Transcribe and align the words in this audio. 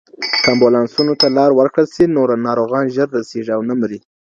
که 0.43 0.47
امبولانسونو 0.53 1.13
ته 1.21 1.27
لار 1.37 1.51
ورکړل 1.55 1.87
سي، 1.95 2.03
نو 2.15 2.21
ناروغان 2.47 2.85
ژر 2.95 3.07
رسیږي 3.17 3.51
او 3.55 3.61
نه 3.69 3.73
مري. 3.79 3.99